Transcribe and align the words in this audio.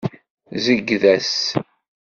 Zeyyed-as. 0.63 1.35